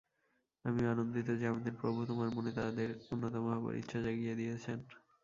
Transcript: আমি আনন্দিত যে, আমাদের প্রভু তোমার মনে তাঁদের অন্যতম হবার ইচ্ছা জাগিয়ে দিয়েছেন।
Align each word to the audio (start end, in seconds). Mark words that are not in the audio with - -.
আমি 0.65 0.81
আনন্দিত 0.85 1.27
যে, 1.39 1.45
আমাদের 1.47 1.73
প্রভু 1.81 1.99
তোমার 2.05 2.29
মনে 2.35 2.51
তাঁদের 2.57 2.89
অন্যতম 3.11 3.43
হবার 3.49 3.73
ইচ্ছা 3.75 3.97
জাগিয়ে 4.05 4.33
দিয়েছেন। 4.35 4.77